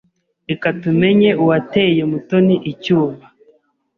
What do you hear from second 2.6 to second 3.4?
icyuma.